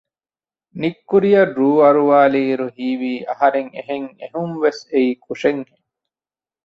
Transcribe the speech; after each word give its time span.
ނިތްކުރިއަށް 0.79 1.53
ރޫ 1.59 1.69
އަރުވާލި 1.81 2.39
އިރު 2.47 2.67
ހީވީ 2.75 3.11
އަހަރެން 3.29 3.71
އެހެން 3.75 4.09
އެހުންވެސް 4.19 4.81
އެއީ 4.91 5.11
ކުށެއް 5.23 5.63
ހެން 5.69 5.83